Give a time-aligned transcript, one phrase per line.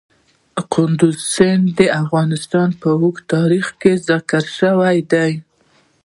[0.73, 5.33] کندز سیند د افغانستان په اوږده تاریخ کې ذکر شوی دی.